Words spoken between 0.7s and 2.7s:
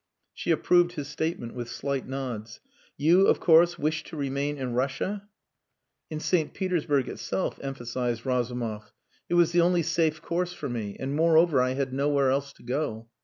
his statement with slight nods.